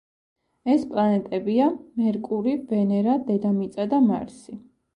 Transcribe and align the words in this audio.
ეს 0.75 0.85
პლანეტებია: 0.93 1.67
მერკური, 2.01 2.55
ვენერა, 2.73 3.21
დედამიწა 3.31 3.89
და 3.95 4.05
მარსი. 4.11 4.59